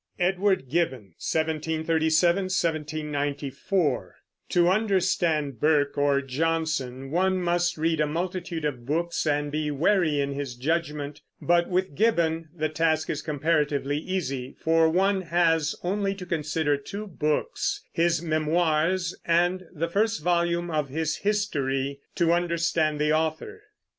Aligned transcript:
EDWARD 0.17 0.67
GIBBON 0.67 1.13
(1737 1.21 2.35
1794) 2.45 4.15
To 4.49 4.67
understand 4.67 5.59
Burke 5.59 5.95
or 5.95 6.23
Johnson, 6.23 7.11
one 7.11 7.37
must 7.37 7.77
read 7.77 8.01
a 8.01 8.07
multitude 8.07 8.65
of 8.65 8.87
books 8.87 9.27
and 9.27 9.51
be 9.51 9.69
wary 9.69 10.19
in 10.19 10.33
his 10.33 10.55
judgment; 10.55 11.21
but 11.39 11.69
with 11.69 11.93
Gibbon 11.93 12.49
the 12.51 12.67
task 12.67 13.11
is 13.11 13.21
comparatively 13.21 13.99
easy, 13.99 14.55
for 14.59 14.89
one 14.89 15.21
has 15.21 15.75
only 15.83 16.15
to 16.15 16.25
consider 16.25 16.77
two 16.77 17.05
books, 17.05 17.83
his 17.93 18.23
Memoirs 18.23 19.15
and 19.23 19.65
the 19.71 19.87
first 19.87 20.23
volume 20.23 20.71
of 20.71 20.89
his 20.89 21.17
History, 21.17 21.99
to 22.15 22.33
understand 22.33 22.99
the 22.99 23.13
author. 23.13 23.61